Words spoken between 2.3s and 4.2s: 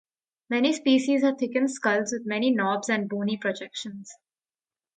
knobs and bony projections.